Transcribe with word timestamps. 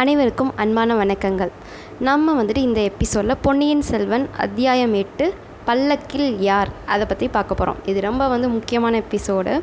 அனைவருக்கும் 0.00 0.50
அன்பான 0.62 0.94
வணக்கங்கள். 1.00 1.50
நம்ம 2.08 2.34
வந்துட்டு 2.38 2.62
இந்த 2.68 2.80
எபிசோடில் 2.90 3.40
பொன்னியின் 3.46 3.82
செல்வன் 3.88 4.24
அத்தியாயம் 4.44 4.94
எட்டு 5.00 5.24
பல்லக்கில் 5.66 6.28
யார்? 6.40 6.70
அதை 6.92 7.04
பற்றி 7.10 7.26
பார்க்க 7.34 7.58
போகிறோம் 7.58 7.80
இது 7.90 7.98
ரொம்ப 8.06 8.28
வந்து 8.34 8.48
முக்கியமான 8.54 9.02
எபிசோடு 9.02 9.54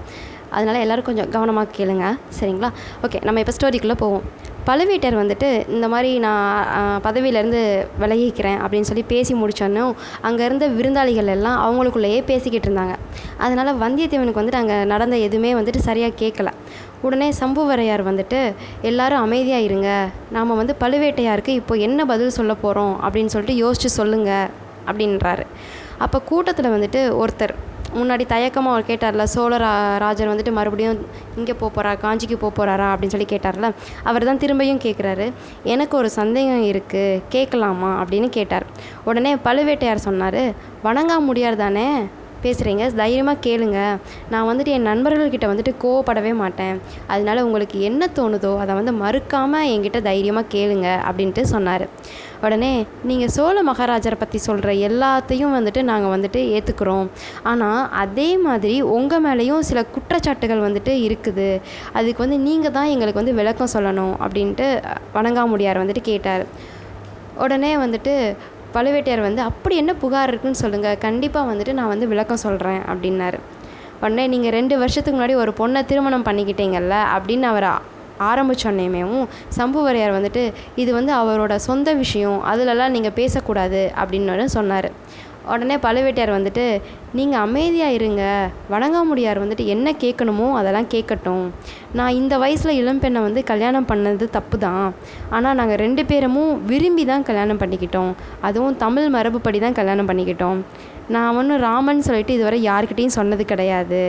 அதனால் 0.58 0.82
எல்லோரும் 0.84 1.08
கொஞ்சம் 1.08 1.32
கவனமாக 1.36 1.74
கேளுங்க. 1.78 2.06
சரிங்களா? 2.38 2.70
ஓகே 3.06 3.20
நம்ம 3.26 3.42
இப்போ 3.44 3.54
ஸ்டோரிக்குள்ளே 3.58 3.98
போவோம். 4.04 4.24
பழுவேட்டர் 4.68 5.18
வந்துட்டு 5.20 5.50
இந்த 5.76 5.86
மாதிரி 5.94 6.10
நான் 6.26 7.02
பதவியிலேருந்து 7.06 7.62
விலகிக்கிறேன் 8.02 8.60
அப்படின்னு 8.64 8.90
சொல்லி 8.90 9.04
பேசி 9.14 9.34
முடித்தோன்னும் 9.42 9.94
அங்கே 10.28 10.44
இருந்த 10.50 10.66
விருந்தாளிகள் 10.78 11.34
எல்லாம் 11.36 11.58
அவங்களுக்குள்ளேயே 11.66 12.20
பேசிக்கிட்டு 12.32 12.68
இருந்தாங்க. 12.70 12.96
அதனால் 13.46 13.80
வந்தியத்தேவனுக்கு 13.86 14.42
வந்துட்டு 14.42 14.62
அங்கே 14.64 14.78
நடந்த 14.94 15.18
எதுவுமே 15.28 15.54
வந்துட்டு 15.60 15.88
சரியாக 15.90 16.20
கேட்கல 16.24 16.52
உடனே 17.06 17.30
சம்புவரையார் 17.42 18.04
வந்துட்டு 18.10 18.40
எல்லாரும் 18.90 19.24
அமைதியாக 19.26 19.68
இருங்க. 19.68 19.90
நாம் 20.36 20.60
வந்து 20.62 20.76
பழுவேட்டையாருக்கு 20.84 21.54
இப்போ 21.62 21.76
என்ன 21.88 22.06
பதில் 22.12 22.38
சொல்ல 22.40 22.54
போகிறோம் 22.66 22.96
அப்படின்னு 23.06 23.34
சொல்லிட்டு 23.36 23.62
யோசித்து 23.64 23.92
சொல்லுங்கள் 24.00 24.52
அப்படின்றாரு. 24.90 25.46
அப்போ 26.06 26.20
கூட்டத்தில் 26.30 26.76
வந்துட்டு 26.76 27.02
ஒருத்தர் 27.22 27.56
முன்னாடி 28.00 28.24
தயக்கமாக 28.34 28.74
அவர் 28.74 28.88
கேட்டார்ல 28.90 29.24
சோழ 29.34 29.54
ரா 29.64 29.72
ராஜர் 30.04 30.30
வந்துட்டு 30.32 30.52
மறுபடியும் 30.58 31.00
இங்கே 31.40 31.54
போக 31.62 31.70
போகிறா 31.76 31.92
காஞ்சிக்கு 32.04 32.36
போக 32.44 32.52
போகிறாரா 32.58 32.88
அப்படின்னு 32.94 33.16
சொல்லி 33.16 33.28
கேட்டார்ல 33.32 33.70
அவர் 34.10 34.28
தான் 34.30 34.42
திரும்பியும் 34.44 34.84
கேட்குறாரு 34.86 35.26
எனக்கு 35.74 35.96
ஒரு 36.02 36.10
சந்தேகம் 36.20 36.66
இருக்குது 36.72 37.22
கேட்கலாமா 37.36 37.92
அப்படின்னு 38.02 38.30
கேட்டார். 38.38 38.66
உடனே 39.10 39.32
பழுவேட்டையார் 39.48 40.08
சொன்னார் 40.08 40.42
வணங்காமுடியார் 40.88 41.64
தானே? 41.66 41.88
பேசுகிறீங்க 42.46 42.86
தைரியமாக 43.02 43.44
கேளுங்கள் 43.48 43.98
நான் 44.34 44.48
வந்துட்டு 44.50 44.74
என் 44.78 44.90
நண்பர்கள்கிட்ட 44.92 45.48
வந்துட்டு 45.52 45.74
கோவப்படவே 45.84 46.34
மாட்டேன். 46.44 46.76
அதனால 47.14 47.44
உங்களுக்கு 47.48 47.78
என்ன 47.90 48.10
தோணுதோ 48.20 48.54
அதை 48.64 48.74
வந்து 48.80 48.94
மறுக்காமல் 49.04 49.70
என்கிட்ட 49.74 50.02
தைரியமாக 50.10 50.52
கேளுங்கள் 50.56 51.04
அப்படின்ட்டு 51.10 51.44
சொன்னார். 51.54 51.86
உடனே 52.46 52.72
நீங்கள் 53.10 53.32
சோழ 53.36 53.58
மகாராஜரை 53.70 54.18
பற்றி 54.20 54.40
சொல்கிற 54.48 54.74
எல்லாத்தையும் 54.88 55.56
வந்துட்டு 55.58 55.82
நாங்கள் 55.90 56.14
வந்துட்டு 56.14 56.42
ஏற்றுக்குறோம் 56.56 57.08
ஆனால் 57.52 57.82
அதே 58.04 58.30
மாதிரி 58.48 58.76
உங்கள் 58.98 59.24
மேலேயும் 59.26 59.66
சில 59.70 59.80
குற்றச்சாட்டுகள் 59.96 60.66
வந்துட்டு 60.68 60.94
இருக்குது. 61.08 61.50
அதுக்கு 62.00 62.24
வந்து 62.26 62.40
நீங்கள் 62.48 62.76
தான் 62.78 62.92
எங்களுக்கு 62.94 63.22
வந்து 63.22 63.38
விளக்கம் 63.40 63.74
சொல்லணும் 63.76 64.14
அப்படின்ட்டு 64.26 64.68
வணங்காமுடியார் 65.18 65.82
வந்துட்டு 65.84 66.04
கேட்டார். 66.12 66.46
உடனே 67.46 67.74
வந்துட்டு 67.84 68.14
பழுவேட்டையார் 68.76 69.28
வந்து 69.28 69.42
அப்படி 69.50 69.76
என்ன 69.84 69.94
புகார் 70.04 70.32
இருக்குன்னு 70.32 70.62
சொல்லுங்கள் 70.64 71.00
கண்டிப்பாக 71.06 71.50
வந்துட்டு 71.52 71.74
நான் 71.80 71.94
வந்து 71.94 72.08
விளக்கம் 72.14 72.44
சொல்கிறேன் 72.46 72.82
அப்படின்னாரு. 72.92 73.40
உடனே 74.02 74.26
நீங்கள் 74.34 74.54
ரெண்டு 74.58 74.76
வருஷத்துக்கு 74.82 75.18
முன்னாடி 75.20 75.38
ஒரு 75.44 75.54
பொண்ணை 75.62 75.82
திருமணம் 75.92 76.28
பண்ணிக்கிட்டிங்கள்ல 76.28 76.98
அப்படின்னு 77.16 77.48
அவர் 77.54 77.70
ஆரம்பிச்சோன்னேமேவும் 78.30 79.26
சம்புவரையார் 79.58 80.16
வந்துட்டு 80.18 80.42
இது 80.82 80.92
வந்து 80.98 81.12
அவரோட 81.20 81.54
சொந்த 81.68 81.90
விஷயம் 82.04 82.40
அதிலலாம் 82.52 82.96
நீங்கள் 82.96 83.18
பேசக்கூடாது 83.20 83.82
அப்படின்னு 84.02 84.48
சொன்னார். 84.58 84.90
உடனே 85.54 85.76
பழுவேட்டையார் 85.86 86.32
வந்துட்டு 86.38 86.66
நீங்கள் 87.18 87.44
அமைதியாக 87.46 87.96
இருங்க. 87.98 88.24
வணங்காமுடியார் 88.74 89.42
வந்துட்டு 89.44 89.66
என்ன 89.76 89.94
கேட்கணுமோ 90.04 90.48
அதெல்லாம் 90.60 90.90
கேட்கட்டும். 90.94 91.46
நான் 92.00 92.18
இந்த 92.22 92.38
வயசில் 92.44 92.80
இளம்பெண்ணை 92.82 93.22
வந்து 93.28 93.44
கல்யாணம் 93.52 93.90
பண்ணது 93.92 94.28
தப்பு 94.38 94.60
தான் 94.66 94.88
ஆனால் 95.38 95.58
நாங்கள் 95.62 95.82
ரெண்டு 95.86 96.04
பேருமும் 96.12 96.54
விரும்பி 96.72 97.06
தான் 97.12 97.28
கல்யாணம் 97.30 97.62
பண்ணிக்கிட்டோம். 97.64 98.14
அதுவும் 98.50 98.80
தமிழ் 98.86 99.10
மரபுப்படி 99.18 99.62
தான் 99.66 99.78
கல்யாணம் 99.82 100.10
பண்ணிக்கிட்டோம். 100.12 100.62
நான் 101.16 101.36
ஒன்றும் 101.40 101.64
ராமன் 101.68 102.08
சொல்லிட்டு 102.08 102.36
இதுவரை 102.38 102.58
யாருக்கிட்டேயும் 102.70 103.18
சொன்னது 103.20 103.46
கிடையாது. 103.52 104.02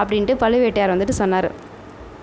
அப்படின்ட்டு 0.00 0.34
பழுவேட்டையார் 0.44 0.94
வந்துட்டு 0.94 1.16
சொன்னார். 1.22 1.50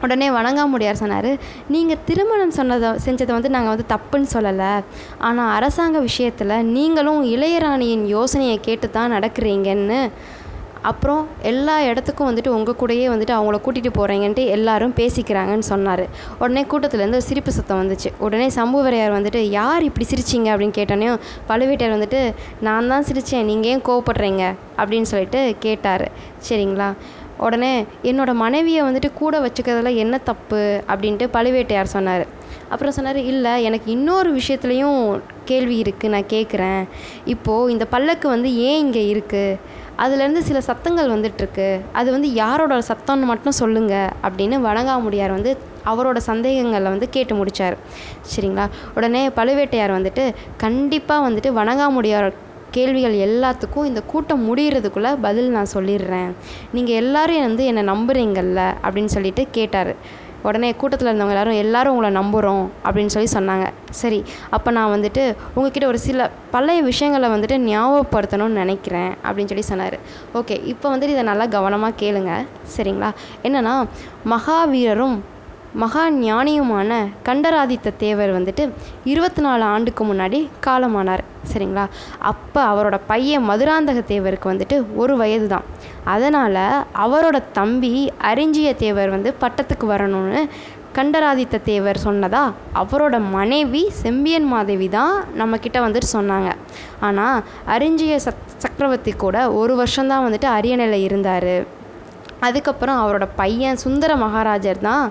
உடனே 0.04 0.30
வணங்காமுடியார் 0.30 1.02
சொன்னார்? 1.02 1.32
நீங்கள் 1.68 2.02
திருமணம் 2.06 2.56
சொன்னதை 2.60 2.90
செஞ்சதை 3.06 3.32
வந்து 3.38 3.50
நாங்கள் 3.50 3.74
வந்து 3.74 3.92
தப்புன்னு 3.94 4.34
சொல்லலை. 4.34 4.84
ஆனால் 5.28 5.54
அரசாங்க 5.58 6.00
விஷயத்தில் 6.00 6.64
நீங்களும் 6.78 7.24
இளையராணியின் 7.36 8.06
யோசனையை 8.06 8.60
கேட்டு 8.60 8.90
தான் 8.90 9.14
நடக்கிறீங்கன்னு. 9.18 10.02
அப்புறம் 10.90 11.28
எல்லா 11.42 11.76
இடத்துக்கும் 11.84 12.28
வந்துட்டு 12.30 12.48
உங்கள் 12.48 12.78
கூடயே 12.82 13.06
வந்துட்டு 13.12 13.36
அவங்கள 13.38 13.58
கூட்டிகிட்டு 13.66 13.92
போகிறீங்கன்ட்டு 14.00 14.44
எல்லாரும் 14.56 14.94
பேசிக்கிறாங்கன்னு 15.00 15.68
சொன்னார். 15.72 16.04
உடனே 16.40 16.64
கூட்டத்துலேருந்து 16.72 17.20
ஒரு 17.22 17.28
சிரிப்பு 17.30 17.52
சத்தம் 17.52 17.82
வந்துச்சு. 17.82 18.12
உடனே 18.20 18.48
சம்புவரையார் 18.48 19.18
வந்துட்டு 19.18 19.42
யார் 19.60 19.84
இப்படி 19.84 20.08
சிரிச்சிங்க? 20.12 20.50
அப்படின்னு 20.54 20.78
கேட்டோன்னே 20.80 21.10
பழுவேட்டையர் 21.50 21.96
வந்துட்டு 21.98 22.34
நான் 22.62 22.88
தான் 22.88 23.08
சிரித்தேன் 23.10 23.50
நீங்கள் 23.52 23.72
ஏன் 23.72 23.86
கோவப்படுறீங்க? 23.90 24.56
அப்படின்னு 24.78 25.10
சொல்லிட்டு 25.14 25.56
கேட்டார். 25.60 26.12
சரிங்களா? 26.50 26.90
உடனே 27.38 27.86
என்னோடய 28.04 28.34
மனைவியை 28.34 28.84
வந்துட்டு 28.84 29.14
கூட 29.14 29.40
வச்சுக்கிறதுல 29.40 29.96
என்ன 29.96 30.18
தப்பு 30.18 30.82
அப்படின்ட்டு 30.88 31.28
பழுவேட்டையார் 31.34 31.94
சொன்னார். 31.96 32.26
அப்புறம் 32.70 32.92
சொன்னார் 32.92 33.18
இல்லை 33.18 33.64
எனக்கு 33.64 33.92
இன்னொரு 33.92 34.30
விஷயத்துலையும் 34.40 35.22
கேள்வி 35.46 35.82
இருக்குது 35.84 36.10
நான் 36.10 36.32
கேட்குறேன் 36.34 36.84
இப்போது 37.26 37.72
இந்த 37.72 37.86
பல்லக்கு 37.86 38.28
வந்து 38.30 38.56
ஏன் 38.56 38.80
இங்கே 38.86 39.04
இருக்குது 39.14 39.58
அதுலேருந்து 40.04 40.38
சில 40.38 40.62
சத்தங்கள் 40.62 41.14
வந்துட்டுருக்கு. 41.16 41.82
அது 41.94 42.12
வந்து 42.12 42.34
யாரோட 42.34 42.80
சத்தம்னு 42.92 43.30
மட்டும் 43.32 43.60
சொல்லுங்கள் 43.60 44.10
அப்படின்னு 44.24 44.58
வணங்காமுடியார் 44.70 45.32
வந்து 45.32 45.58
அவரோட 45.86 46.18
சந்தேகங்களை 46.18 46.90
வந்து 46.90 47.10
கேட்டு 47.10 47.36
முடித்தார் 47.36 47.78
சரிங்களா? 48.36 48.66
உடனே 48.96 49.30
பழுவேட்டையார் 49.30 49.98
வந்துட்டு 49.98 50.34
கண்டிப்பாக 50.58 51.30
வந்துட்டு 51.30 51.52
வணங்காமுடியார் 51.52 52.30
கேள்விகள் 52.78 53.16
எல்லாத்துக்கும் 53.28 53.90
இந்த 53.90 54.02
கூட்டம் 54.12 54.44
முடிகிறதுக்குள்ள 54.48 55.10
பதில் 55.26 55.50
நான் 55.56 55.74
சொல்லிடுறேன். 55.74 56.30
நீங்கள் 56.76 57.00
எல்லோரும் 57.02 57.46
வந்து 57.48 57.66
என்னை 57.72 57.84
நம்புறீங்கள்ல 57.94 58.62
அப்படின்னு 58.86 59.16
சொல்லிட்டு 59.16 59.44
கேட்டார். 59.58 59.94
உடனே 60.48 60.68
கூட்டத்தில் 60.80 61.10
இருந்தவங்க 61.10 61.34
எல்லோரும் 61.34 61.60
எல்லோரும் 61.62 61.94
உங்களை 61.94 62.10
நம்புகிறோம் 62.18 62.66
அப்படின்னு 62.88 63.14
சொல்லி 63.14 63.30
சொன்னாங்க. 63.36 63.68
சரி 64.02 64.20
அப்போ 64.56 64.70
நான் 64.78 64.92
வந்துட்டு 64.96 65.24
உங்கக்கிட்ட 65.56 65.86
ஒரு 65.92 66.00
சில 66.08 66.28
பழைய 66.56 66.82
விஷயங்களை 66.90 67.30
வந்துட்டு 67.36 67.58
ஞாபகப்படுத்தணும்னு 67.70 68.62
நினைக்கிறேன் 68.62 69.12
அப்படின்னு 69.28 69.52
சொல்லி 69.54 69.68
சொன்னார். 69.72 69.98
ஓகே 70.40 70.58
இப்போ 70.74 70.88
வந்துட்டு 70.94 71.16
இதை 71.16 71.24
நல்லா 71.32 71.48
கவனமாக 71.56 72.00
கேளுங்க. 72.02 72.34
சரிங்களா? 72.76 73.12
என்னென்னா 73.44 73.76
மகாவீரரும் 74.34 75.18
மகா 75.84 76.04
ஞானியுமான 76.26 76.98
கண்டராதித்த 77.28 77.98
தேவர் 78.04 78.36
வந்துட்டு 78.36 78.64
இருபத்தி 79.14 79.42
நாலு 79.46 79.64
ஆண்டுக்கு 79.74 80.04
முன்னாடி 80.12 80.40
காலமானார். 80.66 81.24
சரிங்களா? 81.56 81.86
அப்போ 82.32 82.62
அவரோட 82.72 83.00
பையன் 83.12 83.48
மதுராந்தக 83.50 84.02
தேவருக்கு 84.14 84.52
வந்துட்டு 84.54 84.78
ஒரு 85.02 85.16
வயது 85.24 85.50
தான் 85.56 85.68
அதனால் 86.14 86.64
அவரோட 87.06 87.38
தம்பி 87.60 87.94
அரிஞ்சிய 88.32 88.72
தேவர் 88.86 89.14
வந்து 89.18 89.32
பட்டத்துக்கு 89.44 89.88
வரணும்னு 89.94 90.42
கண்டராதித்த 90.98 91.58
தேவர் 91.70 91.98
சொன்னதா 92.06 92.42
அவரோட 92.82 93.16
மனைவி 93.38 93.82
செம்பியன் 94.04 94.46
மாதேவி 94.52 94.88
தான் 94.90 95.16
நம்மக்கிட்ட 95.40 95.78
வந்துட்டு 95.86 96.10
சொன்னாங்க. 96.18 96.52
ஆனால் 97.08 97.40
அரிஞ்சிய 97.74 98.18
சக் 98.26 98.46
சக்கரவர்த்தி 98.64 99.14
கூட 99.24 99.38
ஒரு 99.62 99.74
வருஷம்தான் 99.82 100.24
வந்துட்டு 100.26 100.48
அரியணையில் 100.58 101.06
இருந்தார். 101.08 101.56
அதுக்கப்புறம் 102.48 103.02
அவரோட 103.02 103.26
பையன் 103.42 103.82
சுந்தர 103.84 104.12
மகாராஜர் 104.24 104.86
தான் 104.88 105.06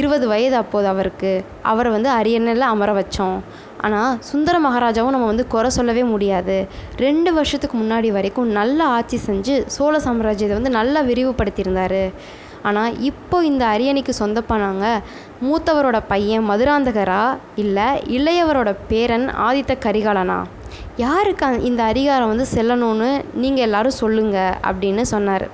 இருபது 0.00 0.26
வயது 0.32 0.56
அப்போது 0.62 0.86
அவருக்கு. 0.92 1.32
அவரை 1.70 1.90
வந்து 1.96 2.10
அரியணையில் 2.18 2.70
அமர 2.72 2.90
வச்சோம். 3.00 3.38
ஆனால் 3.84 4.16
சுந்தர 4.30 4.56
மகாராஜாவும் 4.66 5.14
நம்ம 5.14 5.28
வந்து 5.32 5.46
குறை 5.54 5.70
சொல்லவே 5.78 6.02
முடியாது. 6.12 6.56
ரெண்டு 7.04 7.32
வருஷத்துக்கு 7.38 7.76
முன்னாடி 7.82 8.10
வரைக்கும் 8.16 8.50
நல்ல 8.58 8.78
ஆட்சி 8.96 9.18
செஞ்சு 9.28 9.56
சோழ 9.76 9.94
சாம்ராஜ்யத்தை 10.06 10.58
வந்து 10.58 10.76
நல்லா 10.78 11.02
விரிவுபடுத்தியிருந்தார். 11.10 12.02
ஆனால் 12.68 12.94
இப்போ 13.08 13.36
இந்த 13.50 13.62
அரியணைக்கு 13.72 14.12
சொந்தப்பனாங்க 14.20 14.86
மூத்தவரோட 15.46 15.98
பையன் 16.12 16.46
மதுராந்தகரா 16.50 17.22
இல்லை 17.62 17.88
இளையவரோட 18.16 18.70
பேரன் 18.90 19.26
ஆதித்த 19.46 19.72
கரிகாலனா? 19.86 20.38
யாருக்கு 21.04 21.48
இந்த 21.68 21.82
அதிகாரம் 21.92 22.30
வந்து 22.32 22.46
செல்லணும்னு 22.54 23.10
நீங்கள் 23.42 23.66
எல்லாரும் 23.66 24.00
சொல்லுங்கள் 24.02 24.56
அப்படின்னு 24.68 25.02
சொன்னார். 25.14 25.46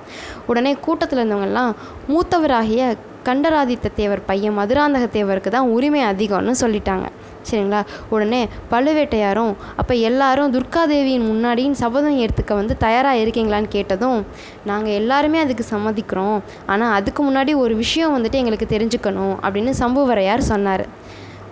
உடனே 0.50 0.72
கூட்டத்தில் 0.87 1.21
இருந்தவங்கெல்லாம் 1.21 1.72
மூத்தவராகிய 2.12 2.84
கண்டராதித்த 3.27 3.93
தேவர் 3.99 4.27
பையன் 4.31 4.56
மதுராந்தக 4.61 5.06
தேவருக்கு 5.16 5.50
தான் 5.56 5.72
உரிமை 5.75 6.00
அதிகம்னு 6.12 6.55
சொல்லிட்டாங்க. 6.62 7.09
சரிங்களா? 7.50 7.81
உடனே 8.11 8.41
பழுவேட்டையாரும் 8.71 9.55
அப்போ 9.77 9.94
எல்லாரும் 10.11 10.53
துர்காதேவியின் 10.53 11.27
முன்னாடியும் 11.31 11.77
சபதம் 11.83 12.21
எடுத்துக்க 12.25 12.55
வந்து 12.55 12.77
தயாராக 12.77 13.23
இருக்கீங்களான்னு 13.25 13.69
கேட்டதும் 13.69 14.21
நாங்கள் 14.65 14.93
எல்லாருமே 14.93 15.39
அதுக்கு 15.39 15.65
சம்மதிக்கிறோம். 15.71 16.39
ஆனால் 16.67 16.94
அதுக்கு 16.99 17.23
முன்னாடி 17.31 17.55
ஒரு 17.65 17.75
விஷயம் 17.75 18.15
வந்துட்டு 18.17 18.41
எங்களுக்கு 18.43 18.69
தெரிஞ்சுக்கணும் 18.75 19.35
அப்படின்னு 19.44 19.75
சம்புவரையார் 19.83 20.50
சொன்னார். 20.53 20.85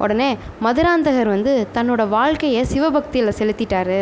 உடனே 0.05 0.29
மதுராந்தகர் 0.65 1.31
வந்து 1.35 1.53
தன்னோட 1.77 2.03
வாழ்க்கையை 2.17 2.63
சிவபக்தியில் 2.73 3.37
செலுத்திட்டார். 3.41 3.97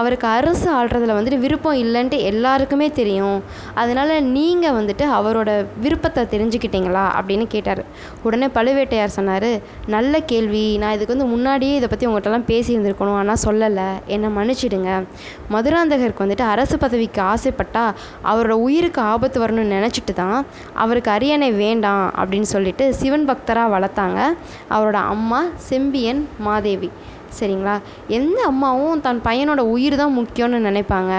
அவருக்கு 0.00 0.26
அரசு 0.38 0.66
ஆள்றதில் 0.78 1.14
வந்துட்டு 1.16 1.38
விருப்பம் 1.44 1.78
இல்லைன்ட்டு 1.84 2.18
எல்லாருக்குமே 2.30 2.88
தெரியும். 3.00 3.38
அதனால் 3.82 4.14
நீங்கள் 4.36 4.76
வந்துட்டு 4.78 5.06
அவரோட 5.18 5.50
விருப்பத்தை 5.84 6.24
தெரிஞ்சுக்கிட்டிங்களா 6.34 7.04
அப்படின்னு 7.18 7.46
கேட்டார். 7.54 7.82
உடனே 8.26 8.48
பழுவேட்டையார் 8.56 9.16
சொன்னார் 9.18 9.50
நல்ல 9.96 10.20
கேள்வி. 10.32 10.64
நான் 10.82 10.94
இதுக்கு 10.96 11.14
வந்து 11.16 11.30
முன்னாடியே 11.34 11.76
இதை 11.80 11.90
பற்றி 11.92 12.08
உங்கள்கிட்டலாம் 12.08 12.48
பேசியிருந்துருக்கணும். 12.52 13.18
ஆனால் 13.22 13.42
சொல்லலை. 13.46 13.88
என்னை 14.16 14.30
மன்னிச்சிடுங்க. 14.38 14.90
மதுராந்தகருக்கு 15.56 16.24
வந்துட்டு 16.26 16.46
அரசு 16.54 16.78
பதவிக்கு 16.84 17.22
ஆசைப்பட்டால் 17.32 17.92
அவரோட 18.32 18.56
உயிருக்கு 18.66 19.02
ஆபத்து 19.12 19.38
வரணும்னு 19.44 19.76
நினச்சிட்டு 19.78 20.14
தான் 20.22 20.38
அவருக்கு 20.84 21.10
அரியணை 21.16 21.50
வேண்டாம் 21.64 22.04
அப்படின்னு 22.20 22.48
சொல்லிட்டு 22.54 22.86
சிவன் 23.00 23.28
பக்தராக 23.30 23.74
வளர்த்தாங்க. 23.76 24.20
அவரோட 24.74 24.98
அம்மா 25.14 25.40
செம்பியன் 25.68 26.22
மாதேவி. 26.48 26.90
சரிங்களா? 27.38 27.76
எந்த 28.18 28.38
அம்மாவும் 28.50 29.00
தன் 29.06 29.24
பையனோட 29.28 29.60
உயிர் 29.76 29.96
தான் 30.02 30.18
முக்கியம்னு 30.20 30.66
நினைப்பாங்க. 30.68 31.14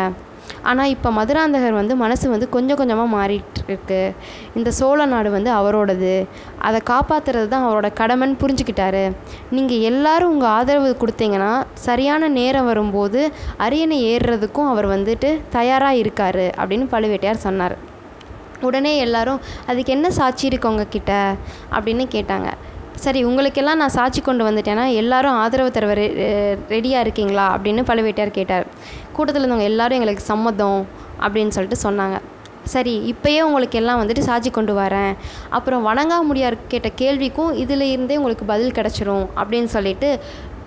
ஆனால் 0.70 0.92
இப்போ 0.94 1.10
மதுராந்தகர் 1.18 1.78
வந்து 1.80 1.94
மனசு 2.02 2.26
வந்து 2.34 2.48
கொஞ்சம் 2.56 2.80
கொஞ்சமாக 2.80 3.14
மாறிட்டுருக்கு. 3.16 4.00
இந்த 4.58 4.70
சோழ 4.80 5.06
நாடு 5.14 5.30
வந்து 5.36 5.52
அவரோடது. 5.60 6.14
அதை 6.68 6.80
காப்பாற்றுறது 6.92 7.48
தான் 7.54 7.66
அவரோட 7.68 7.90
கடமைன்னு 8.00 8.40
புரிஞ்சுக்கிட்டாரு. 8.44 9.04
நீங்கள் 9.56 9.84
எல்லாரும் 9.92 10.32
உங்கள் 10.34 10.54
ஆதரவு 10.58 10.92
கொடுத்தீங்கன்னா 11.02 11.52
சரியான 11.88 12.30
நேரம் 12.40 12.70
வரும்போது 12.72 13.22
அரியணை 13.66 13.98
ஏறுறதுக்கும் 14.14 14.72
அவர் 14.74 14.88
வந்துட்டு 14.96 15.32
தயாராக 15.58 16.02
இருக்கார் 16.04 16.46
அப்படின்னு 16.60 16.88
பழுவேட்டையார் 16.96 17.46
சொன்னார். 17.48 17.78
உடனே 18.68 18.92
எல்லாரும் 19.06 19.42
அதுக்கு 19.72 19.92
என்ன 19.98 20.08
சாட்சி 20.20 20.46
இருக்கு 20.50 20.72
உங்கக்கிட்ட 20.72 21.14
அப்படின்னு 21.76 22.06
கேட்டாங்க. 22.16 22.50
சரி 23.04 23.24
உங்களுக்கெல்லாம் 23.24 23.78
நான் 23.78 23.90
சாட்சி 23.90 24.22
கொண்டு 24.22 24.44
வந்துட்டேன்னா 24.46 24.94
எல்லாரும் 24.94 25.32
ஆதரவு 25.32 25.72
தர 25.72 25.94
ரெ 25.94 26.06
ரெடியாக 26.70 27.04
இருக்கீங்களா? 27.06 27.46
அப்படின்னு 27.56 27.82
பழுவேட்டையார் 27.90 28.32
கேட்டார். 28.32 28.66
கூட்டத்தில் 29.14 29.44
இருந்தவங்க 29.44 29.64
எல்லாரும் 29.64 29.96
எங்களுக்கு 29.96 30.24
சம்மதம் 30.24 30.88
அப்படின்னு 31.20 31.48
சொல்லிட்டு 31.48 31.90
சொன்னாங்க. 31.90 32.18
சரி 32.64 32.94
இப்போயே 33.06 33.42
உங்களுக்கு 33.42 33.78
எல்லாம் 33.78 34.02
வந்துட்டு 34.02 34.20
சாட்சி 34.20 34.50
கொண்டு 34.50 34.74
வரேன். 34.74 35.14
அப்புறம் 35.50 35.88
வணங்காமுடியார் 35.88 36.58
கேட்ட 36.68 36.90
கேள்விக்கும் 37.02 37.52
இதில் 37.54 37.92
இருந்தே 37.92 38.18
உங்களுக்கு 38.18 38.46
பதில் 38.46 38.72
கிடச்சிரும் 38.72 39.26
அப்படின்னு 39.36 39.66
சொல்லிட்டு 39.66 40.20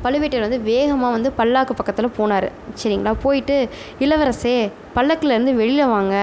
பழுவேட்டையர் 0.05 0.47
வந்து 0.47 0.61
வேகமாக 0.61 1.13
வந்து 1.13 1.33
பல்லாக்கு 1.39 1.73
பக்கத்தில் 1.75 2.17
போனார். 2.19 2.49
சரிங்களா? 2.83 3.15
போயிட்டு 3.23 3.69
இளவரசே 4.01 4.71
பல்லக்கில் 4.95 5.31
இருந்து 5.31 5.55
வெளியில் 5.55 5.87
வாங்க. 5.87 6.15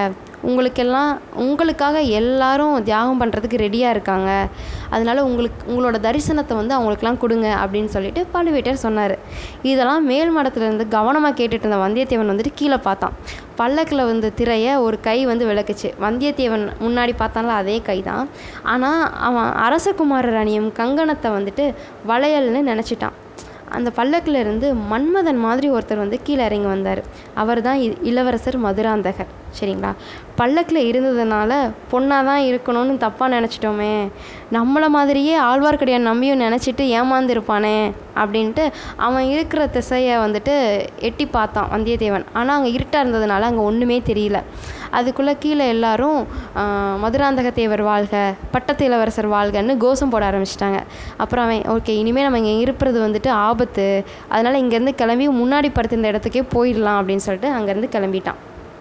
உங்களுக்கெல்லாம் 0.47 1.11
உங்களுக்காக 1.43 1.97
எல்லாரும் 2.19 2.75
தியாகம் 2.87 3.21
பண்ணுறதுக்கு 3.21 3.57
ரெடியாக 3.63 3.93
இருக்காங்க. 3.95 4.29
அதனால 4.95 5.23
உங்களுக்கு 5.29 5.61
உங்களோட 5.71 5.97
தரிசனத்தை 6.07 6.55
வந்து 6.59 6.75
அவங்களுக்குலாம் 6.77 7.21
கொடுங்க 7.23 7.47
அப்படின்னு 7.63 7.91
சொல்லிட்டு 7.95 8.21
பழுவேட்டையர் 8.35 8.83
சொன்னார். 8.85 9.15
இதெல்லாம் 9.71 10.05
மேல் 10.11 10.33
மாடத்துலேருந்து 10.37 10.87
கவனமாக 10.97 11.33
கேட்டுட்டு 11.39 11.65
இருந்த 11.65 11.79
வந்தியத்தேவன் 11.85 12.31
வந்துட்டு 12.33 12.53
கீழே 12.61 12.79
பார்த்தான். 12.87 13.15
பல்லக்கில் 13.59 14.07
வந்த 14.11 14.31
திரையை 14.39 14.71
ஒரு 14.85 14.97
கை 15.07 15.17
வந்து 15.31 15.45
விளக்குச்சு. 15.51 15.91
வந்தியத்தேவன் 16.05 16.65
முன்னாடி 16.85 17.15
பார்த்தான்ல 17.21 17.59
அதே 17.61 17.77
கை 17.89 17.99
தான் 18.09 18.25
ஆனால் 18.73 19.03
அவன் 19.27 19.51
அரசகுமாரர் 19.65 20.39
அணியும் 20.41 20.71
கங்கணத்தை 20.81 21.31
வந்துட்டு 21.37 21.65
வளையல்னு 22.11 22.61
நினச்சிட்டான். 22.71 23.15
அந்த 23.75 23.89
பல்லக்கில் 23.99 24.39
இருந்து 24.41 24.67
மன்மதன் 24.91 25.39
மாதிரி 25.45 25.67
ஒருத்தர் 25.75 26.03
வந்து 26.03 26.17
கீழே 26.25 26.43
இறங்கி 26.49 26.69
வந்தார். 26.73 27.01
அவர் 27.41 27.61
தான் 27.67 27.79
இ 27.85 27.87
இளவரசர் 28.09 28.57
மதுராந்தகர். 28.65 29.31
சரிங்களா? 29.57 29.91
பல்லக்கில் 30.39 30.87
இருந்ததுனால் 30.89 31.57
பொண்ணாக 31.91 32.27
தான் 32.29 32.45
இருக்கணும்னு 32.47 32.95
தப்பாக 33.03 33.27
நினச்சிட்டோமே. 33.35 33.93
நம்மளை 34.55 34.87
மாதிரியே 34.95 35.35
ஆழ்வார்க்கடியான் 35.49 36.09
நம்பியும் 36.09 36.41
நினச்சிட்டு 36.45 36.83
ஏமாந்துருப்பானே 36.99 37.77
அப்படின்ட்டு 38.21 38.63
அவன் 39.05 39.25
இருக்கிற 39.33 39.61
திசையை 39.75 40.15
வந்துட்டு 40.23 40.55
எட்டி 41.09 41.25
பார்த்தான் 41.35 41.69
வந்தியத்தேவன். 41.75 42.25
ஆனால் 42.39 42.55
அங்கே 42.57 42.71
இருட்டாக 42.77 43.03
இருந்ததுனால 43.03 43.47
அங்கே 43.49 43.63
ஒன்றுமே 43.69 43.99
தெரியல. 44.09 44.39
அதுக்குள்ளே 44.97 45.33
கீழே 45.43 45.65
எல்லாரும் 45.75 46.19
மதுராந்தக 47.03 47.49
தேவர் 47.59 47.83
வாழ்க 47.89 48.15
பட்டத்து 48.53 48.83
இளவரசர் 48.89 49.29
வாழ்கன்னு 49.35 49.75
கோஷம் 49.83 50.13
போட 50.13 50.25
ஆரம்பிச்சிட்டாங்க. 50.29 50.79
அப்புறம் 51.23 51.45
அவன் 51.47 51.63
ஓகே 51.75 51.95
இனிமேல் 52.01 52.27
நம்ம 52.27 52.41
இங்கே 52.43 52.55
இருப்பது 52.65 52.99
வந்துட்டு 53.05 53.31
ஆபத்து. 53.47 53.87
அதனால் 54.33 54.61
இங்கேருந்து 54.63 54.95
கிளம்பி 55.01 55.27
முன்னாடி 55.41 55.71
படுத்திருந்த 55.77 56.13
இடத்துக்கே 56.13 56.45
போயிடலாம் 56.55 56.99
அப்படின்னு 57.01 57.27
சொல்லிட்டு 57.29 57.51
அங்கேருந்து 57.57 57.93
கிளம்பிட்டான். 57.97 58.41